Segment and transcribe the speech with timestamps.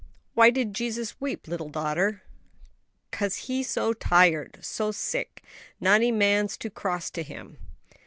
[0.33, 2.23] '""Why did Jesus weep, little daughter?"
[3.11, 4.57] "'Cause He so tired?
[4.59, 5.43] so sick?
[5.79, 7.59] naughty mans so cross to Him?"